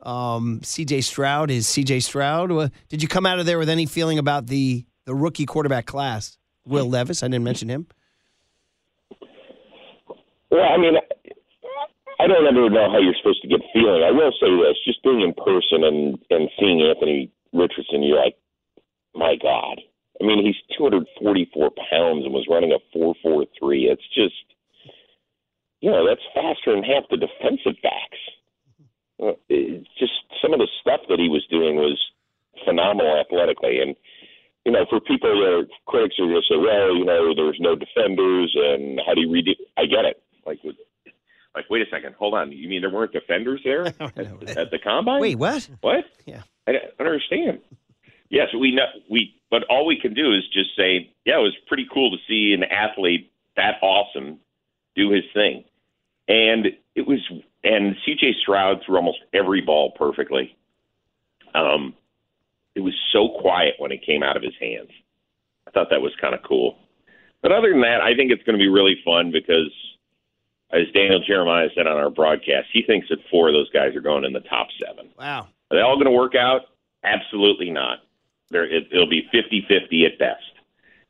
Um, 0.00 0.60
CJ 0.62 1.04
Stroud 1.04 1.50
is 1.50 1.66
CJ 1.66 2.02
Stroud. 2.02 2.50
Uh, 2.50 2.70
Did 2.88 3.02
you 3.02 3.08
come 3.08 3.26
out 3.26 3.38
of 3.38 3.44
there 3.44 3.58
with 3.58 3.68
any 3.68 3.84
feeling 3.84 4.18
about 4.18 4.46
the, 4.46 4.86
the 5.04 5.14
rookie 5.14 5.44
quarterback 5.44 5.84
class? 5.84 6.38
Will 6.64 6.88
Levis, 6.88 7.22
I 7.22 7.28
didn't 7.28 7.44
mention 7.44 7.68
him. 7.68 7.86
Well, 10.50 10.64
I 10.64 10.78
mean, 10.78 10.94
I 12.18 12.26
don't 12.26 12.46
ever 12.46 12.70
know 12.70 12.90
how 12.90 12.98
you're 12.98 13.14
supposed 13.20 13.42
to 13.42 13.48
get 13.48 13.60
feeling. 13.74 14.02
I 14.02 14.12
will 14.12 14.32
say 14.40 14.48
this: 14.48 14.78
just 14.86 15.02
being 15.02 15.20
in 15.20 15.34
person 15.34 15.84
and 15.84 16.18
and 16.30 16.48
seeing 16.58 16.80
Anthony 16.80 17.30
Richardson, 17.52 18.02
you're 18.02 18.16
like, 18.16 18.36
my 19.14 19.36
God. 19.42 19.82
I 20.22 20.24
mean, 20.24 20.42
he's 20.46 20.56
244 20.78 21.70
pounds 21.90 22.24
and 22.24 22.32
was 22.32 22.46
running 22.48 22.72
a 22.72 22.96
4.43. 22.96 23.90
It's 23.90 24.02
just, 24.14 24.53
you 25.84 25.90
know, 25.90 26.06
that's 26.08 26.24
faster 26.32 26.72
than 26.74 26.82
half 26.82 27.04
the 27.10 27.18
defensive 27.18 27.76
backs. 27.82 28.20
Uh, 29.22 29.36
It's 29.50 29.86
just 29.98 30.12
some 30.40 30.54
of 30.54 30.58
the 30.58 30.68
stuff 30.80 31.00
that 31.10 31.18
he 31.18 31.28
was 31.28 31.44
doing 31.50 31.76
was 31.76 32.00
phenomenal 32.64 33.20
athletically, 33.20 33.80
and 33.80 33.94
you 34.64 34.72
know, 34.72 34.86
for 34.88 34.98
people 34.98 35.28
that 35.28 35.52
are 35.52 35.66
critics 35.86 36.14
are 36.18 36.24
going 36.26 36.40
to 36.40 36.48
say, 36.48 36.56
well, 36.56 36.96
you 36.96 37.04
know, 37.04 37.34
there's 37.34 37.58
no 37.60 37.76
defenders, 37.76 38.56
and 38.56 38.98
how 39.06 39.12
do 39.12 39.20
you 39.20 39.30
read 39.30 39.46
it? 39.46 39.58
I 39.76 39.84
get 39.84 40.06
it. 40.06 40.22
Like, 40.46 40.64
with, 40.64 40.76
like, 41.54 41.66
wait 41.68 41.82
a 41.82 41.90
second, 41.90 42.14
hold 42.14 42.32
on. 42.32 42.50
You 42.50 42.66
mean 42.66 42.80
there 42.80 42.88
weren't 42.90 43.12
defenders 43.12 43.60
there 43.62 43.86
at, 44.00 44.00
at 44.56 44.70
the 44.70 44.78
combine? 44.82 45.20
Wait, 45.20 45.36
what? 45.36 45.68
what? 45.82 46.06
Yeah. 46.24 46.42
I 46.66 46.72
don't 46.72 46.82
understand. 46.98 47.60
Yes, 48.30 48.48
we 48.58 48.74
know 48.74 48.86
we, 49.10 49.34
but 49.50 49.64
all 49.68 49.84
we 49.84 50.00
can 50.00 50.14
do 50.14 50.32
is 50.32 50.42
just 50.50 50.70
say, 50.78 51.12
yeah, 51.26 51.34
it 51.36 51.42
was 51.42 51.54
pretty 51.68 51.86
cool 51.92 52.10
to 52.10 52.16
see 52.26 52.54
an 52.54 52.64
athlete 52.64 53.30
that 53.56 53.74
awesome 53.82 54.38
do 54.96 55.10
his 55.10 55.24
thing, 55.34 55.64
and 56.28 56.66
it 56.94 57.06
was 57.06 57.20
and 57.62 57.96
C.J. 58.04 58.34
Stroud 58.42 58.82
threw 58.84 58.96
almost 58.96 59.18
every 59.32 59.60
ball 59.60 59.92
perfectly. 59.92 60.56
Um, 61.54 61.94
it 62.74 62.80
was 62.80 62.94
so 63.12 63.28
quiet 63.40 63.74
when 63.78 63.92
it 63.92 64.04
came 64.04 64.22
out 64.22 64.36
of 64.36 64.42
his 64.42 64.52
hands. 64.60 64.90
I 65.66 65.70
thought 65.70 65.88
that 65.90 66.02
was 66.02 66.12
kind 66.20 66.34
of 66.34 66.42
cool. 66.42 66.76
But 67.42 67.52
other 67.52 67.70
than 67.70 67.80
that, 67.82 68.00
I 68.02 68.14
think 68.14 68.32
it's 68.32 68.42
going 68.42 68.58
to 68.58 68.62
be 68.62 68.68
really 68.68 68.96
fun 69.04 69.30
because, 69.30 69.72
as 70.72 70.82
Daniel 70.92 71.20
Jeremiah 71.26 71.68
said 71.74 71.86
on 71.86 71.96
our 71.96 72.10
broadcast, 72.10 72.68
he 72.72 72.82
thinks 72.82 73.08
that 73.08 73.18
four 73.30 73.48
of 73.48 73.54
those 73.54 73.70
guys 73.70 73.94
are 73.94 74.00
going 74.00 74.24
in 74.24 74.32
the 74.32 74.40
top 74.40 74.68
seven. 74.84 75.10
Wow. 75.18 75.48
Are 75.70 75.76
they 75.76 75.80
all 75.80 75.96
going 75.96 76.06
to 76.06 76.10
work 76.10 76.34
out? 76.34 76.62
Absolutely 77.04 77.70
not. 77.70 77.98
There, 78.50 78.64
it, 78.64 78.88
it'll 78.92 79.08
be 79.08 79.28
50-50 79.32 80.06
at 80.06 80.18
best. 80.18 80.42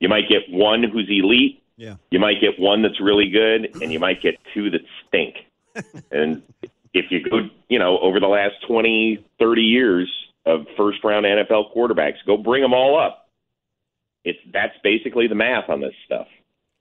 You 0.01 0.09
might 0.09 0.29
get 0.29 0.43
one 0.51 0.83
who's 0.83 1.09
elite. 1.09 1.63
Yeah. 1.77 1.97
You 2.11 2.21
might 2.21 2.41
get 2.41 2.59
one 2.59 2.83
that's 2.83 3.01
really 3.01 3.31
good, 3.31 3.83
and 3.83 3.93
you 3.93 3.99
might 3.99 4.23
get 4.23 4.37
two 4.53 4.71
that 4.71 4.81
stink. 5.09 5.35
and 6.11 6.43
if 6.93 7.11
you 7.11 7.29
go, 7.29 7.49
you 7.69 7.79
know, 7.79 7.99
over 7.99 8.21
the 8.21 8.29
last 8.29 8.55
20, 8.69 9.25
30 9.39 9.63
years 9.63 10.13
of 10.47 10.67
first 10.77 11.03
round 11.03 11.27
NFL 11.27 11.75
quarterbacks, 11.75 12.17
go 12.27 12.37
bring 12.37 12.63
them 12.63 12.73
all 12.73 12.99
up. 12.99 13.29
It's 14.25 14.39
that's 14.53 14.75
basically 14.83 15.27
the 15.27 15.35
math 15.35 15.69
on 15.69 15.81
this 15.81 15.95
stuff. 16.07 16.27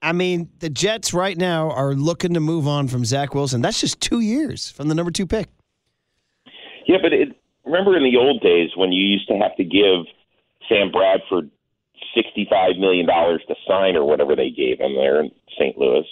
I 0.01 0.11
mean, 0.11 0.49
the 0.59 0.69
Jets 0.69 1.13
right 1.13 1.37
now 1.37 1.71
are 1.71 1.93
looking 1.93 2.33
to 2.33 2.39
move 2.39 2.67
on 2.67 2.87
from 2.87 3.05
Zach 3.05 3.33
Wilson. 3.33 3.61
That's 3.61 3.79
just 3.79 4.01
two 4.01 4.19
years 4.19 4.69
from 4.69 4.89
the 4.89 4.95
number 4.95 5.11
two 5.11 5.25
pick. 5.25 5.47
Yeah, 6.85 6.97
but 7.01 7.13
it, 7.13 7.29
remember 7.65 7.95
in 7.95 8.03
the 8.03 8.17
old 8.17 8.41
days 8.41 8.71
when 8.75 8.91
you 8.91 9.01
used 9.05 9.27
to 9.29 9.37
have 9.37 9.55
to 9.55 9.63
give 9.63 10.05
Sam 10.67 10.91
Bradford 10.91 11.49
sixty-five 12.15 12.77
million 12.77 13.05
dollars 13.05 13.41
to 13.47 13.55
sign 13.67 13.95
or 13.95 14.05
whatever 14.05 14.35
they 14.35 14.49
gave 14.49 14.79
him 14.79 14.95
there 14.95 15.19
in 15.19 15.31
St. 15.57 15.77
Louis. 15.77 16.05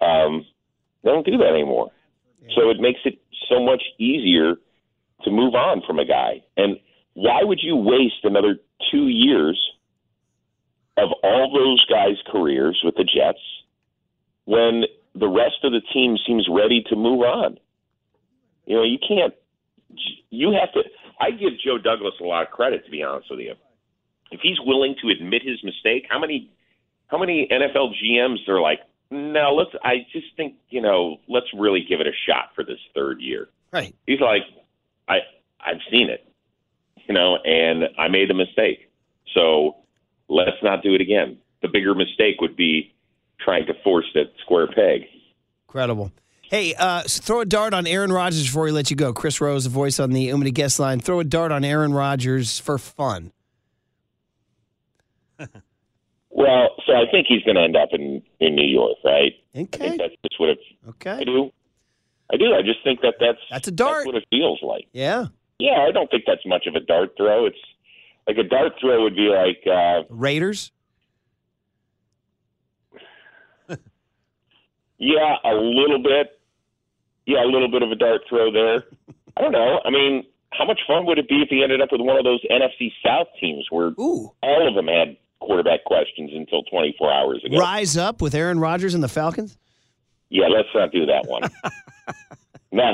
Um, 0.00 0.46
they 1.02 1.10
don't 1.10 1.26
do 1.26 1.38
that 1.38 1.50
anymore, 1.54 1.90
so 2.56 2.70
it 2.70 2.78
makes 2.80 3.00
it 3.04 3.18
so 3.48 3.62
much 3.62 3.82
easier 3.98 4.54
to 5.24 5.30
move 5.30 5.54
on 5.54 5.82
from 5.86 5.98
a 5.98 6.04
guy. 6.04 6.42
And 6.56 6.76
why 7.14 7.42
would 7.42 7.60
you 7.62 7.76
waste 7.76 8.24
another 8.24 8.56
two 8.90 9.08
years 9.08 9.60
of 10.96 11.10
all 11.22 11.52
those 11.52 11.84
guys' 11.86 12.16
careers 12.30 12.80
with 12.84 12.94
the 12.96 13.04
Jets 13.04 13.38
when 14.44 14.84
the 15.14 15.28
rest 15.28 15.64
of 15.64 15.72
the 15.72 15.80
team 15.92 16.16
seems 16.26 16.46
ready 16.50 16.82
to 16.88 16.96
move 16.96 17.20
on? 17.20 17.58
You 18.66 18.76
know, 18.76 18.82
you 18.82 18.98
can't. 19.06 19.34
You 20.30 20.56
have 20.58 20.72
to. 20.72 20.82
I 21.20 21.30
give 21.30 21.52
Joe 21.64 21.78
Douglas 21.78 22.14
a 22.20 22.24
lot 22.24 22.42
of 22.42 22.50
credit, 22.50 22.84
to 22.84 22.90
be 22.90 23.02
honest 23.02 23.30
with 23.30 23.40
you. 23.40 23.54
If 24.30 24.40
he's 24.42 24.56
willing 24.60 24.96
to 25.02 25.08
admit 25.10 25.42
his 25.44 25.62
mistake, 25.62 26.06
how 26.08 26.18
many, 26.18 26.50
how 27.08 27.18
many 27.18 27.48
NFL 27.50 27.92
GMs 28.02 28.48
are 28.48 28.60
like, 28.60 28.80
no, 29.10 29.54
let's. 29.54 29.70
I 29.84 30.06
just 30.12 30.26
think 30.36 30.54
you 30.70 30.80
know, 30.80 31.18
let's 31.28 31.46
really 31.56 31.84
give 31.88 32.00
it 32.00 32.06
a 32.06 32.12
shot 32.26 32.50
for 32.54 32.64
this 32.64 32.78
third 32.94 33.20
year. 33.20 33.48
Right. 33.72 33.94
He's 34.06 34.20
like, 34.20 34.42
I, 35.08 35.18
I've 35.60 35.80
seen 35.90 36.10
it, 36.10 36.26
you 37.06 37.14
know, 37.14 37.36
and 37.44 37.84
I 37.98 38.08
made 38.08 38.30
a 38.30 38.34
mistake. 38.34 38.90
So 39.34 39.76
let's 40.28 40.56
not 40.62 40.82
do 40.82 40.94
it 40.94 41.00
again. 41.00 41.38
The 41.62 41.68
bigger 41.68 41.94
mistake 41.94 42.40
would 42.40 42.56
be 42.56 42.94
trying 43.40 43.66
to 43.66 43.74
force 43.82 44.06
that 44.14 44.32
square 44.42 44.66
peg. 44.66 45.02
Incredible. 45.68 46.12
Hey, 46.42 46.74
uh, 46.74 47.02
throw 47.02 47.40
a 47.40 47.44
dart 47.44 47.74
on 47.74 47.86
Aaron 47.86 48.12
Rodgers 48.12 48.44
before 48.44 48.64
we 48.64 48.70
let 48.70 48.90
you 48.90 48.96
go. 48.96 49.12
Chris 49.12 49.40
Rose, 49.40 49.64
the 49.64 49.70
voice 49.70 49.98
on 49.98 50.10
the 50.10 50.28
Umity 50.28 50.52
guest 50.52 50.78
line. 50.78 51.00
Throw 51.00 51.20
a 51.20 51.24
dart 51.24 51.50
on 51.52 51.64
Aaron 51.64 51.92
Rodgers 51.92 52.58
for 52.58 52.78
fun. 52.78 53.32
Well, 56.30 56.70
so 56.84 56.92
I 56.94 57.04
think 57.10 57.26
he's 57.28 57.42
going 57.44 57.54
to 57.56 57.62
end 57.62 57.76
up 57.76 57.90
in 57.92 58.20
in 58.40 58.54
New 58.56 58.66
York, 58.66 58.96
right? 59.04 59.32
I 59.54 59.60
Okay. 59.60 59.78
think 59.90 59.98
that's 59.98 60.14
just 60.22 60.40
what 60.40 60.48
it. 60.50 60.58
I 61.06 61.22
do. 61.24 61.50
I 62.32 62.36
do. 62.36 62.54
I 62.54 62.62
just 62.62 62.82
think 62.82 63.02
that 63.02 63.14
that's 63.20 63.38
That's 63.50 63.68
a 63.68 63.70
dart. 63.70 64.06
what 64.06 64.16
it 64.16 64.24
feels 64.30 64.58
like. 64.62 64.88
Yeah. 64.92 65.26
Yeah, 65.60 65.84
I 65.88 65.92
don't 65.92 66.10
think 66.10 66.24
that's 66.26 66.44
much 66.44 66.66
of 66.66 66.74
a 66.74 66.80
dart 66.80 67.10
throw. 67.16 67.46
It's 67.46 67.56
like 68.26 68.36
a 68.38 68.42
dart 68.42 68.72
throw 68.80 69.02
would 69.04 69.14
be 69.14 69.28
like, 69.28 69.62
uh, 69.72 70.02
Raiders. 70.10 70.72
yeah, 74.98 75.36
a 75.44 75.54
little 75.54 76.02
bit. 76.02 76.40
Yeah, 77.26 77.44
a 77.44 77.46
little 77.48 77.70
bit 77.70 77.82
of 77.82 77.90
a 77.90 77.94
dart 77.96 78.22
throw 78.28 78.50
there. 78.52 78.84
I 79.36 79.40
don't 79.40 79.52
know. 79.52 79.80
I 79.84 79.90
mean, 79.90 80.24
how 80.52 80.64
much 80.66 80.80
fun 80.86 81.06
would 81.06 81.18
it 81.18 81.28
be 81.28 81.42
if 81.42 81.48
he 81.48 81.62
ended 81.62 81.80
up 81.80 81.90
with 81.92 82.00
one 82.00 82.16
of 82.18 82.24
those 82.24 82.40
NFC 82.50 82.90
South 83.04 83.28
teams 83.40 83.66
where 83.70 83.92
Ooh. 84.00 84.32
all 84.42 84.68
of 84.68 84.74
them 84.74 84.88
had 84.88 85.16
quarterback 85.44 85.84
questions 85.84 86.30
until 86.34 86.62
24 86.64 87.12
hours 87.12 87.44
ago? 87.44 87.58
Rise 87.58 87.96
up 87.96 88.20
with 88.20 88.34
Aaron 88.34 88.58
Rodgers 88.58 88.94
and 88.94 89.02
the 89.02 89.08
Falcons. 89.08 89.56
Yeah, 90.30 90.48
let's 90.48 90.68
not 90.74 90.90
do 90.90 91.06
that 91.06 91.26
one. 91.26 91.42
no, 92.72 92.92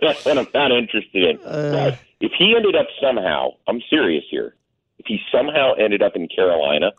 that's 0.00 0.24
what 0.24 0.38
I'm 0.38 0.46
not 0.52 0.72
interested 0.72 1.22
in. 1.30 1.38
Uh. 1.44 1.72
But 1.72 1.98
if 2.20 2.32
he 2.38 2.54
ended 2.56 2.76
up 2.76 2.86
somehow, 3.00 3.50
I'm 3.66 3.80
serious 3.88 4.24
here. 4.30 4.54
If 4.98 5.06
he 5.06 5.18
somehow 5.32 5.72
ended 5.74 6.02
up 6.02 6.12
in 6.14 6.28
Carolina, 6.28 6.92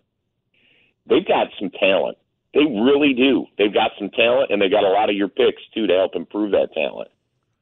they've 1.07 1.25
got 1.25 1.47
some 1.59 1.69
talent. 1.69 2.17
They 2.53 2.61
really 2.61 3.13
do. 3.13 3.47
They've 3.57 3.73
got 3.73 3.91
some 3.97 4.09
talent, 4.09 4.51
and 4.51 4.61
they 4.61 4.69
got 4.69 4.83
a 4.83 4.89
lot 4.89 5.09
of 5.09 5.15
your 5.15 5.27
picks 5.27 5.61
too 5.73 5.87
to 5.87 5.93
help 5.93 6.15
improve 6.15 6.51
that 6.51 6.73
talent. 6.73 7.09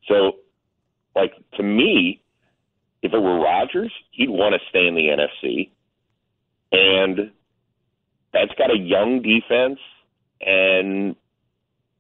So, 0.08 0.38
like 1.16 1.34
to 1.56 1.64
me, 1.64 2.22
if 3.02 3.14
it 3.14 3.20
were 3.20 3.40
Rodgers, 3.40 3.92
he'd 4.12 4.30
want 4.30 4.56
to 4.56 4.60
stay 4.70 4.88
in 4.88 4.96
the 4.96 5.08
NFC, 5.08 5.70
and 6.72 7.32
that's 8.34 8.52
got 8.58 8.72
a 8.72 8.78
young 8.78 9.22
defense, 9.22 9.80
and 10.42 11.16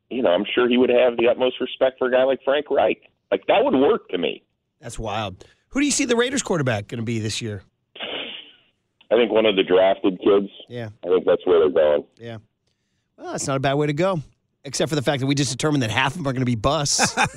you 0.10 0.22
know, 0.22 0.30
I'm 0.30 0.46
sure 0.54 0.68
he 0.68 0.78
would 0.78 0.90
have 0.90 1.18
the 1.18 1.28
utmost 1.30 1.60
respect 1.62 1.98
for 1.98 2.08
a 2.08 2.12
guy 2.12 2.24
like 2.24 2.40
Frank 2.44 2.70
Reich. 2.70 3.10
Like 3.32 3.48
that 3.48 3.64
would 3.64 3.76
work 3.76 4.10
to 4.10 4.18
me. 4.18 4.44
That's 4.82 5.00
wild. 5.00 5.46
Who 5.70 5.80
do 5.80 5.86
you 5.86 5.92
see 5.92 6.06
the 6.06 6.18
Raiders 6.18 6.42
quarterback 6.42 6.88
going 6.88 7.00
to 7.00 7.06
be 7.06 7.20
this 7.20 7.42
year? 7.42 7.64
I 9.12 9.16
think 9.16 9.32
one 9.32 9.46
of 9.46 9.56
the 9.56 9.64
drafted 9.64 10.20
kids. 10.20 10.50
Yeah. 10.70 10.90
I 11.04 11.08
think 11.08 11.26
that's 11.26 11.46
where 11.46 11.60
they're 11.60 11.70
going. 11.70 12.06
Yeah. 12.18 12.38
Well, 13.18 13.34
that's 13.34 13.48
not 13.48 13.58
a 13.58 13.60
bad 13.60 13.76
way 13.76 13.88
to 13.88 13.94
go, 13.94 14.22
except 14.64 14.90
for 14.90 14.96
the 14.96 15.02
fact 15.02 15.20
that 15.22 15.26
we 15.28 15.36
just 15.36 15.52
determined 15.52 15.82
that 15.84 15.90
half 15.92 16.12
of 16.12 16.18
them 16.18 16.28
are 16.28 16.34
going 16.34 16.42
to 16.42 16.46
be 16.46 16.56
busts. 16.56 17.16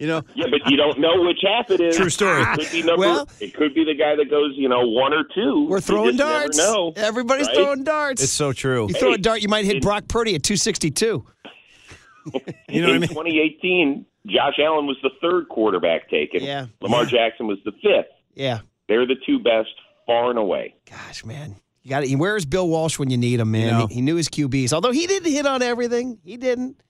You 0.00 0.06
know, 0.08 0.22
Yeah, 0.34 0.46
but 0.50 0.68
you 0.70 0.76
don't 0.76 0.98
know 0.98 1.22
which 1.22 1.38
half 1.42 1.70
it 1.70 1.80
is. 1.80 1.96
True 1.96 2.08
story. 2.08 2.42
It 2.42 2.58
could 2.58 2.72
be 2.72 2.82
number. 2.82 3.00
Well- 3.00 3.28
it 3.40 3.54
could 3.54 3.74
be 3.74 3.84
the 3.84 3.94
guy 3.94 4.16
that 4.16 4.30
goes, 4.30 4.52
you 4.56 4.68
know, 4.68 4.80
one 4.88 5.12
or 5.12 5.24
two. 5.34 5.66
We're 5.68 5.80
throwing 5.80 6.16
darts. 6.16 6.56
No, 6.58 6.92
Everybody's 6.96 7.46
right? 7.48 7.56
throwing 7.56 7.84
darts. 7.84 8.22
it's 8.22 8.32
so 8.32 8.52
true. 8.52 8.86
you 8.88 8.94
throw 8.94 9.12
a 9.12 9.18
dart, 9.18 9.42
you 9.42 9.48
might 9.48 9.64
hit 9.66 9.76
in- 9.76 9.80
Brock 9.82 10.08
Purdy 10.08 10.34
at 10.34 10.42
262. 10.42 11.04
You 11.06 12.32
know 12.32 12.40
what 12.40 12.42
I 12.72 12.94
in 12.94 13.00
mean? 13.02 13.08
2018, 13.08 14.06
Josh 14.26 14.54
Allen 14.58 14.86
was 14.86 14.96
the 15.02 15.10
third 15.20 15.48
quarterback 15.50 16.08
taken. 16.08 16.42
Yeah. 16.42 16.66
Lamar 16.80 17.04
Jackson 17.04 17.46
was 17.46 17.58
the 17.64 17.72
fifth. 17.72 18.06
Yeah. 18.34 18.60
They're 18.88 19.06
the 19.06 19.16
two 19.26 19.38
best, 19.38 19.68
far 20.06 20.30
and 20.30 20.38
away. 20.38 20.74
Gosh, 20.90 21.24
man. 21.24 21.56
You 21.84 21.90
got 21.90 22.02
it. 22.04 22.14
Where's 22.16 22.44
Bill 22.46 22.66
Walsh 22.68 22.98
when 22.98 23.10
you 23.10 23.16
need 23.18 23.38
him, 23.40 23.50
man? 23.52 23.66
You 23.66 23.70
know. 23.70 23.86
he, 23.86 23.94
he 23.96 24.00
knew 24.00 24.16
his 24.16 24.28
QBs. 24.28 24.72
Although 24.72 24.90
he 24.92 25.06
didn't 25.06 25.30
hit 25.30 25.46
on 25.46 25.62
everything. 25.62 26.18
He 26.24 26.36
didn't. 26.36 26.80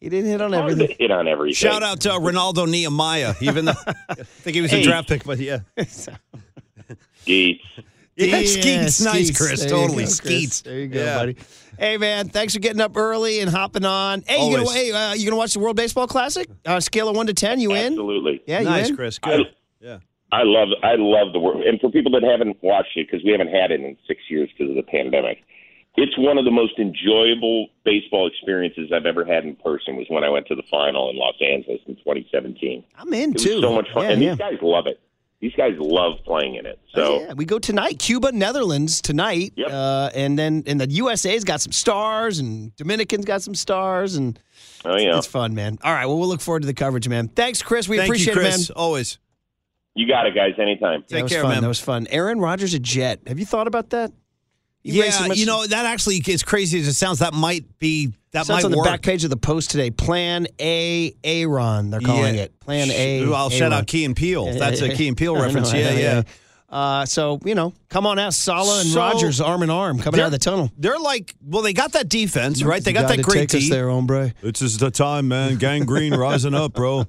He 0.00 0.10
didn't 0.10 0.30
hit 0.30 0.42
on 0.42 0.52
Hard 0.52 0.66
to 0.66 0.72
everything. 0.72 0.96
hit 1.00 1.10
on 1.10 1.26
everything. 1.26 1.54
Shout 1.54 1.82
out 1.82 2.00
to 2.02 2.18
Renaldo 2.20 2.66
Nehemiah, 2.66 3.34
even 3.40 3.64
though 3.64 3.72
I 4.08 4.14
think 4.14 4.54
he 4.54 4.60
was 4.60 4.70
Hey. 4.70 4.82
a 4.82 4.84
draft 4.84 5.08
pick, 5.08 5.24
but 5.24 5.38
yeah. 5.38 5.60
Geets. 7.24 7.60
Yeah, 8.16 8.26
Yeah, 8.26 8.46
Skeets. 8.46 9.00
Nice, 9.00 9.28
Skeets. 9.28 9.38
Chris. 9.38 9.60
There 9.60 9.70
Totally. 9.70 9.88
go, 9.88 9.94
Chris. 10.10 10.16
Skeets. 10.16 10.60
There 10.62 10.78
you 10.78 10.88
go, 10.88 11.02
Yeah. 11.02 11.16
buddy. 11.16 11.36
Hey, 11.78 11.96
man, 11.96 12.28
thanks 12.28 12.52
for 12.54 12.60
getting 12.60 12.80
up 12.80 12.96
early 12.96 13.40
and 13.40 13.50
hopping 13.50 13.84
on. 13.84 14.22
Hey, 14.26 14.46
you 14.48 14.56
gonna, 14.56 14.70
hey, 14.72 14.92
uh, 14.92 15.14
you 15.14 15.24
gonna 15.24 15.36
watch 15.36 15.54
the 15.54 15.58
World 15.58 15.76
Baseball 15.76 16.06
Classic? 16.06 16.48
Uh, 16.64 16.78
scale 16.80 17.08
of 17.08 17.16
one 17.16 17.26
to 17.26 17.34
ten, 17.34 17.58
you 17.58 17.72
in? 17.72 17.94
Absolutely. 17.94 18.42
Yeah, 18.46 18.60
you 18.60 18.66
Nice, 18.66 18.90
in? 18.90 18.96
Chris. 18.96 19.18
I, 19.22 19.36
Good. 19.38 19.46
Yeah. 19.80 19.98
I 20.34 20.42
love 20.42 20.68
I 20.82 20.94
love 20.98 21.32
the 21.32 21.38
work, 21.40 21.56
and 21.64 21.80
for 21.80 21.90
people 21.90 22.10
that 22.12 22.22
haven't 22.22 22.56
watched 22.62 22.96
it 22.96 23.06
because 23.10 23.24
we 23.24 23.30
haven't 23.32 23.48
had 23.54 23.70
it 23.70 23.80
in 23.80 23.96
six 24.08 24.20
years 24.28 24.48
because 24.56 24.70
of 24.70 24.76
the 24.76 24.82
pandemic, 24.90 25.38
it's 25.96 26.16
one 26.18 26.38
of 26.38 26.44
the 26.44 26.50
most 26.50 26.78
enjoyable 26.78 27.68
baseball 27.84 28.26
experiences 28.26 28.90
I've 28.92 29.06
ever 29.06 29.24
had 29.24 29.44
in 29.44 29.54
person. 29.56 29.96
Was 29.96 30.06
when 30.08 30.24
I 30.24 30.28
went 30.30 30.46
to 30.48 30.54
the 30.54 30.64
final 30.70 31.10
in 31.10 31.16
Los 31.16 31.36
Angeles 31.40 31.80
in 31.86 31.96
2017. 31.96 32.82
I'm 32.98 33.12
in 33.14 33.30
It 33.30 33.34
was 33.34 33.42
too. 33.44 33.60
so 33.60 33.72
much 33.72 33.88
fun, 33.94 34.04
Yeah, 34.04 34.10
and 34.10 34.22
yeah. 34.22 34.30
these 34.32 34.38
guys 34.38 34.58
love 34.62 34.86
it. 34.86 34.98
These 35.40 35.52
guys 35.56 35.74
love 35.78 36.14
playing 36.24 36.54
in 36.54 36.64
it. 36.64 36.78
So 36.94 37.20
yeah, 37.20 37.34
we 37.34 37.44
go 37.44 37.58
tonight. 37.58 37.98
Cuba, 37.98 38.32
Netherlands 38.32 39.02
tonight, 39.02 39.52
Yep. 39.56 39.68
uh, 39.70 40.10
and 40.14 40.38
then 40.38 40.62
and 40.66 40.80
the 40.80 40.88
USA's 40.90 41.44
got 41.44 41.60
some 41.60 41.72
stars, 41.72 42.38
and 42.38 42.74
Dominican's 42.76 43.26
got 43.26 43.42
some 43.42 43.54
stars, 43.54 44.16
and 44.16 44.38
oh 44.86 44.96
yeah, 44.96 45.18
it's 45.18 45.26
fun, 45.26 45.54
man. 45.54 45.78
All 45.84 45.92
right, 45.92 46.06
well, 46.06 46.18
we'll 46.18 46.28
look 46.28 46.40
forward 46.40 46.60
to 46.62 46.66
the 46.66 46.72
coverage, 46.74 47.08
man. 47.08 47.28
Thanks, 47.28 47.62
Chris. 47.62 47.88
We 47.88 47.98
Thank 47.98 48.08
appreciate 48.08 48.34
you, 48.34 48.40
Chris. 48.40 48.70
it, 48.70 48.74
man. 48.76 48.82
Always. 48.82 49.18
You 49.94 50.08
got 50.08 50.26
it, 50.26 50.34
guys. 50.34 50.54
Anytime. 50.58 51.00
that 51.02 51.08
Take 51.08 51.22
was 51.24 51.32
care, 51.32 51.42
fun. 51.42 51.52
man. 51.52 51.62
That 51.62 51.68
was 51.68 51.80
fun. 51.80 52.06
Aaron 52.10 52.40
Rodgers 52.40 52.74
a 52.74 52.78
Jet. 52.78 53.20
Have 53.26 53.38
you 53.38 53.46
thought 53.46 53.66
about 53.68 53.90
that? 53.90 54.12
You 54.82 55.00
raised 55.02 55.14
so 55.18 55.24
Yeah, 55.26 55.32
you 55.34 55.46
know 55.46 55.66
that 55.66 55.86
actually 55.86 56.16
is 56.26 56.42
crazy 56.42 56.78
as 56.80 56.86
it 56.88 56.92
sounds. 56.94 57.20
That 57.20 57.32
might 57.32 57.78
be 57.78 58.12
that 58.32 58.44
Sounds 58.46 58.48
might 58.62 58.64
on 58.66 58.70
the 58.72 58.76
work. 58.78 58.86
back 58.86 59.02
page 59.02 59.24
of 59.24 59.30
the 59.30 59.36
post 59.36 59.70
today. 59.70 59.90
Plan 59.90 60.46
A, 60.60 61.14
Aaron. 61.24 61.90
They're 61.90 62.00
calling 62.00 62.34
Yeah. 62.34 62.42
it 62.42 62.60
Plan 62.60 62.90
A. 62.90 63.24
Well, 63.26 63.48
shout 63.50 63.72
out 63.72 63.86
Key 63.86 64.04
and 64.04 64.14
Peele. 64.16 64.52
That's 64.58 64.82
a 64.82 64.90
Key 64.94 65.08
and 65.08 65.16
Peele 65.16 65.36
I 65.36 65.38
know, 65.38 65.44
reference. 65.44 65.72
Yeah, 65.72 65.90
know, 65.94 65.96
yeah. 65.98 66.22
Uh, 66.68 67.06
so 67.06 67.38
you 67.44 67.54
know, 67.54 67.72
come 67.88 68.04
on 68.06 68.18
out, 68.18 68.34
Saleh 68.34 68.80
and 68.80 68.88
So- 68.90 68.98
Rodgers 68.98 69.40
arm 69.40 69.62
in 69.62 69.70
arm 69.70 70.00
coming 70.00 70.20
out 70.20 70.26
of 70.26 70.32
the 70.32 70.38
tunnel. 70.38 70.70
They're 70.76 70.98
like, 70.98 71.34
well, 71.40 71.62
they 71.62 71.72
got 71.72 71.92
that 71.92 72.08
defense, 72.10 72.62
right? 72.64 72.82
They 72.84 72.90
You 72.90 72.94
got 72.96 73.02
that 73.08 73.18
gotta 73.18 73.22
great 73.22 73.48
take 73.48 73.62
us 73.62 73.70
there, 73.70 73.88
hombre. 73.88 74.34
It's 74.42 74.58
just 74.60 74.80
the 74.80 74.90
time, 74.90 75.28
man. 75.28 75.56
Gang 75.56 75.84
Green 75.84 76.12
rising 76.14 76.52
up, 76.52 76.74
bro. 76.74 77.06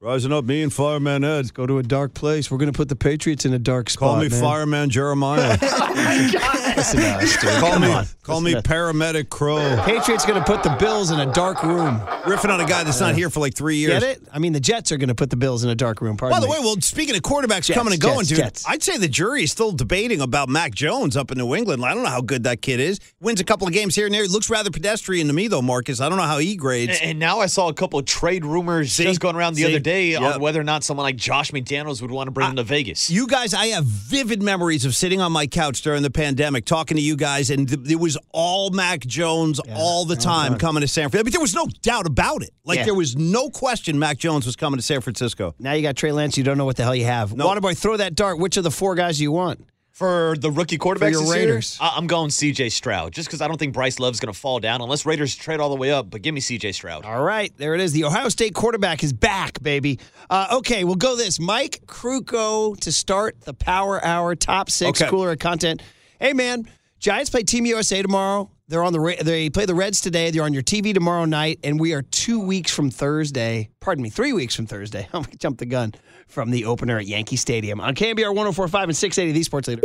Rising 0.00 0.32
up, 0.32 0.44
me 0.44 0.62
and 0.62 0.72
Fireman 0.72 1.24
Ed. 1.24 1.52
Go 1.54 1.66
to 1.66 1.78
a 1.78 1.82
dark 1.82 2.14
place. 2.14 2.50
We're 2.50 2.58
going 2.58 2.72
to 2.72 2.76
put 2.76 2.88
the 2.88 2.96
Patriots 2.96 3.44
in 3.44 3.52
a 3.52 3.58
dark 3.58 3.90
spot. 3.90 4.08
Call 4.14 4.16
me 4.20 4.28
man. 4.28 4.40
Fireman 4.40 4.90
Jeremiah. 4.90 5.58
Oh 5.68 5.92
Listen 5.96 6.65
to 6.76 7.08
us, 7.16 7.40
dude. 7.40 7.50
call 7.60 7.72
Come 7.72 7.82
me, 7.82 7.92
on. 7.92 8.06
call 8.22 8.40
me 8.40 8.54
uh, 8.54 8.62
Paramedic 8.62 9.28
Crow. 9.28 9.80
Patriots 9.84 10.24
going 10.26 10.38
to 10.42 10.44
put 10.44 10.62
the 10.62 10.74
Bills 10.78 11.10
in 11.10 11.20
a 11.20 11.32
dark 11.32 11.62
room. 11.62 12.00
Riffing 12.24 12.50
on 12.52 12.60
a 12.60 12.66
guy 12.66 12.84
that's 12.84 13.00
not 13.00 13.12
uh, 13.12 13.14
here 13.16 13.30
for 13.30 13.40
like 13.40 13.54
three 13.54 13.76
years. 13.76 14.00
Get 14.00 14.02
it? 14.02 14.22
I 14.32 14.38
mean, 14.38 14.52
the 14.52 14.60
Jets 14.60 14.92
are 14.92 14.96
going 14.96 15.08
to 15.08 15.14
put 15.14 15.30
the 15.30 15.36
Bills 15.36 15.64
in 15.64 15.70
a 15.70 15.74
dark 15.74 16.00
room. 16.00 16.16
Pardon 16.16 16.36
By 16.36 16.40
the 16.40 16.46
me. 16.46 16.52
way, 16.52 16.58
well, 16.60 16.76
speaking 16.80 17.14
of 17.16 17.22
quarterbacks 17.22 17.66
Jets, 17.66 17.74
coming 17.78 17.92
and 17.92 18.02
going, 18.02 18.18
Jets, 18.20 18.28
dude, 18.28 18.38
Jets. 18.38 18.64
I'd 18.68 18.82
say 18.82 18.98
the 18.98 19.08
jury 19.08 19.44
is 19.44 19.52
still 19.52 19.72
debating 19.72 20.20
about 20.20 20.48
Mac 20.48 20.74
Jones 20.74 21.16
up 21.16 21.30
in 21.30 21.38
New 21.38 21.54
England. 21.54 21.84
I 21.84 21.94
don't 21.94 22.02
know 22.02 22.08
how 22.10 22.20
good 22.20 22.44
that 22.44 22.62
kid 22.62 22.80
is. 22.80 23.00
Wins 23.20 23.40
a 23.40 23.44
couple 23.44 23.66
of 23.66 23.72
games 23.72 23.94
here 23.94 24.06
and 24.06 24.14
there. 24.14 24.22
He 24.22 24.28
looks 24.28 24.50
rather 24.50 24.70
pedestrian 24.70 25.26
to 25.28 25.32
me, 25.32 25.48
though, 25.48 25.62
Marcus. 25.62 26.00
I 26.00 26.08
don't 26.08 26.18
know 26.18 26.24
how 26.24 26.38
he 26.38 26.56
grades. 26.56 26.98
And, 27.00 27.10
and 27.12 27.18
now 27.18 27.40
I 27.40 27.46
saw 27.46 27.68
a 27.68 27.74
couple 27.74 27.98
of 27.98 28.04
trade 28.04 28.44
rumors 28.44 28.92
See? 28.92 29.04
just 29.04 29.20
going 29.20 29.36
around 29.36 29.54
the 29.54 29.62
See? 29.62 29.68
other 29.68 29.78
day 29.78 30.06
Yep. 30.10 30.22
on 30.22 30.40
whether 30.40 30.60
or 30.60 30.64
not 30.64 30.84
someone 30.84 31.04
like 31.04 31.16
Josh 31.16 31.50
McDaniels 31.52 32.02
would 32.02 32.10
want 32.10 32.26
to 32.28 32.30
bring 32.30 32.48
him 32.50 32.56
to 32.56 32.62
Vegas. 32.62 33.08
You 33.10 33.26
guys, 33.26 33.54
I 33.54 33.66
have 33.68 33.84
vivid 33.84 34.42
memories 34.42 34.84
of 34.84 34.94
sitting 34.94 35.20
on 35.20 35.32
my 35.32 35.46
couch 35.46 35.80
during 35.82 36.02
the 36.02 36.10
pandemic 36.10 36.64
talking 36.66 36.96
to 36.96 37.02
you 37.02 37.16
guys, 37.16 37.48
and 37.50 37.68
th- 37.68 37.90
it 37.90 37.96
was 38.00 38.18
all 38.32 38.70
Mac 38.70 39.00
Jones 39.00 39.60
all 39.74 40.04
the 40.04 40.16
time 40.16 40.58
coming 40.58 40.82
to 40.82 40.88
San 40.88 41.08
Francisco. 41.08 41.20
I 41.20 41.22
mean, 41.24 41.32
there 41.32 41.40
was 41.40 41.54
no 41.54 41.66
doubt 41.82 42.06
about 42.06 42.42
it. 42.42 42.50
Like, 42.64 42.78
Yeah. 42.80 42.84
there 42.86 42.94
was 42.94 43.16
no 43.16 43.48
question 43.48 43.98
Mac 43.98 44.18
Jones 44.18 44.44
was 44.44 44.56
coming 44.56 44.76
to 44.78 44.82
San 44.82 45.00
Francisco. 45.00 45.54
now 45.58 45.72
you 45.72 45.82
got 45.82 45.96
Trey 45.96 46.12
Lance. 46.12 46.36
You 46.36 46.44
don't 46.44 46.58
know 46.58 46.64
what 46.66 46.76
the 46.76 46.82
hell 46.84 46.94
you 46.94 47.04
have. 47.06 47.34
Nope. 47.34 47.56
Waterboy, 47.62 47.76
throw 47.78 47.96
that 47.96 48.14
dart. 48.14 48.38
Which 48.38 48.56
of 48.56 48.64
the 48.64 48.70
four 48.70 48.94
guys 48.94 49.16
do 49.18 49.22
you 49.22 49.32
want? 49.32 49.64
For 49.92 50.34
the 50.38 50.50
rookie 50.50 50.76
quarterbacks 50.76 51.12
your 51.12 51.22
this 51.22 51.28
year, 51.34 51.46
Raiders. 51.46 51.78
I- 51.80 51.94
I'm 51.96 52.06
going 52.06 52.28
C.J. 52.28 52.68
Stroud, 52.68 53.14
just 53.14 53.28
because 53.28 53.40
I 53.40 53.48
don't 53.48 53.56
think 53.56 53.72
Bryce 53.72 53.98
Love's 53.98 54.20
going 54.20 54.30
to 54.30 54.38
fall 54.38 54.60
down 54.60 54.82
unless 54.82 55.06
Raiders 55.06 55.34
trade 55.34 55.58
all 55.58 55.70
the 55.70 55.76
way 55.76 55.90
up. 55.90 56.10
But 56.10 56.20
give 56.20 56.34
me 56.34 56.40
C.J. 56.42 56.72
Stroud. 56.72 57.06
All 57.06 57.22
right, 57.22 57.50
there 57.56 57.74
it 57.74 57.80
is. 57.80 57.92
The 57.92 58.04
Ohio 58.04 58.28
State 58.28 58.52
quarterback 58.52 59.02
is 59.02 59.14
back, 59.14 59.62
baby. 59.62 59.98
Uh, 60.28 60.48
okay, 60.58 60.84
we'll 60.84 60.96
go 60.96 61.16
this. 61.16 61.40
Mike 61.40 61.80
Krukow 61.86 62.78
to 62.80 62.92
start 62.92 63.40
the 63.42 63.54
Power 63.54 64.04
Hour 64.04 64.34
top 64.34 64.68
six 64.70 65.00
Okay. 65.00 65.08
cooler 65.10 65.34
content. 65.34 65.80
Hey, 66.18 66.32
man, 66.32 66.66
Giants 66.98 67.30
play 67.30 67.42
Team 67.42 67.66
USA 67.66 68.00
tomorrow. 68.00 68.50
They're 68.68 68.82
on 68.82 68.92
the 68.92 69.16
they 69.22 69.50
play 69.50 69.66
the 69.66 69.74
Reds 69.74 70.00
today. 70.00 70.30
They're 70.30 70.42
on 70.42 70.52
your 70.52 70.62
TV 70.62 70.92
tomorrow 70.92 71.24
night, 71.24 71.60
and 71.62 71.78
we 71.78 71.92
are 71.92 72.02
two 72.02 72.40
weeks 72.40 72.74
from 72.74 72.90
Thursday. 72.90 73.68
Pardon 73.80 74.02
me, 74.02 74.10
three 74.10 74.32
weeks 74.32 74.56
from 74.56 74.66
Thursday. 74.66 75.08
I'm 75.12 75.22
gonna 75.22 75.36
jump 75.36 75.58
the 75.58 75.66
gun 75.66 75.94
from 76.26 76.50
the 76.50 76.64
opener 76.64 76.98
at 76.98 77.06
Yankee 77.06 77.36
Stadium 77.36 77.80
on 77.80 77.94
KNBR 77.94 78.34
104.5 78.34 78.84
and 78.84 78.96
680. 78.96 79.32
The 79.32 79.42
Sports 79.44 79.68
Leader. 79.68 79.82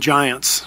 Giants. 0.00 0.66